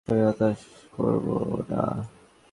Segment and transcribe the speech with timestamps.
[0.01, 0.59] আমি আপনাকে হতাশ
[0.91, 1.27] করব
[1.69, 1.83] না!